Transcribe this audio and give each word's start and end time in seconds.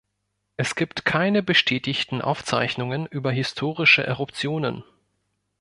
Es 0.57 0.73
gibt 0.73 1.05
keine 1.05 1.43
bestätigten 1.43 2.23
Aufzeichnungen 2.23 3.05
über 3.05 3.31
historische 3.31 4.01
Eruptionen. 4.03 4.83